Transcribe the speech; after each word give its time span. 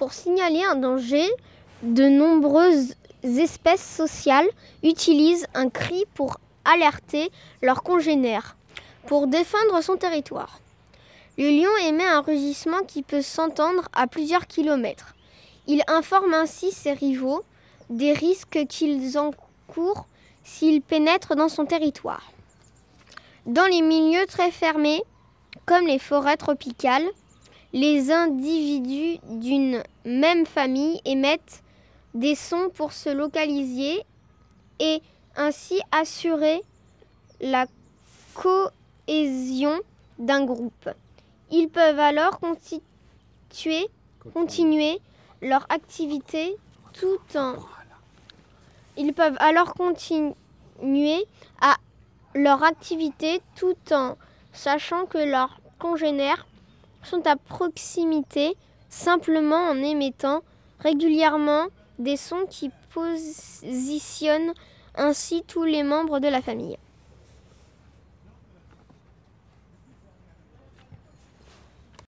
Pour 0.00 0.14
signaler 0.14 0.64
un 0.64 0.76
danger, 0.76 1.28
de 1.82 2.08
nombreuses 2.08 2.94
espèces 3.22 3.84
sociales 3.84 4.48
utilisent 4.82 5.46
un 5.52 5.68
cri 5.68 6.06
pour 6.14 6.40
alerter 6.64 7.30
leurs 7.60 7.82
congénères, 7.82 8.56
pour 9.06 9.26
défendre 9.26 9.82
son 9.82 9.98
territoire. 9.98 10.58
Le 11.36 11.50
lion 11.50 11.86
émet 11.86 12.06
un 12.06 12.22
rugissement 12.22 12.80
qui 12.88 13.02
peut 13.02 13.20
s'entendre 13.20 13.90
à 13.92 14.06
plusieurs 14.06 14.46
kilomètres. 14.46 15.14
Il 15.66 15.82
informe 15.86 16.32
ainsi 16.32 16.72
ses 16.72 16.94
rivaux 16.94 17.44
des 17.90 18.14
risques 18.14 18.64
qu'ils 18.70 19.18
encourent 19.18 20.06
s'ils 20.44 20.80
pénètrent 20.80 21.36
dans 21.36 21.50
son 21.50 21.66
territoire. 21.66 22.32
Dans 23.44 23.66
les 23.66 23.82
milieux 23.82 24.24
très 24.24 24.50
fermés, 24.50 25.02
comme 25.66 25.86
les 25.86 25.98
forêts 25.98 26.38
tropicales, 26.38 27.10
les 27.72 28.10
individus 28.10 29.18
d'une 29.28 29.82
même 30.04 30.46
famille 30.46 31.00
émettent 31.04 31.62
des 32.14 32.34
sons 32.34 32.70
pour 32.74 32.92
se 32.92 33.08
localiser 33.10 34.02
et 34.80 35.02
ainsi 35.36 35.80
assurer 35.92 36.62
la 37.40 37.66
cohésion 38.34 39.78
d'un 40.18 40.44
groupe. 40.44 40.90
Ils 41.50 41.68
peuvent 41.68 41.98
alors 41.98 42.40
constituer, 42.40 43.88
continuer 44.34 45.00
leur 45.42 45.66
activité 45.70 46.56
tout 46.92 47.18
en 47.36 47.54
ils 48.96 49.14
peuvent 49.14 49.36
alors 49.38 49.72
continuer 49.74 51.24
à 51.60 51.76
leur 52.34 52.62
activité 52.62 53.40
tout 53.56 53.76
en 53.92 54.16
sachant 54.52 55.06
que 55.06 55.18
leurs 55.18 55.60
congénères 55.78 56.46
sont 57.02 57.26
à 57.26 57.36
proximité 57.36 58.56
simplement 58.88 59.68
en 59.70 59.76
émettant 59.76 60.42
régulièrement 60.80 61.66
des 61.98 62.16
sons 62.16 62.46
qui 62.48 62.70
positionnent 62.92 64.54
ainsi 64.94 65.42
tous 65.46 65.64
les 65.64 65.82
membres 65.82 66.18
de 66.18 66.28
la 66.28 66.42
famille. 66.42 66.76